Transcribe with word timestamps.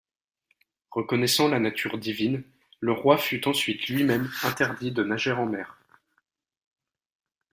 Reconnaissant 0.89 1.47
la 1.47 1.59
nature 1.59 1.99
divine, 1.99 2.41
le 2.79 2.91
roi 2.91 3.19
fut 3.19 3.47
ensuite 3.47 3.87
lui-même 3.87 4.31
interdit 4.41 4.91
de 4.91 5.03
nager 5.03 5.31
en 5.33 5.45
mer. 5.45 5.77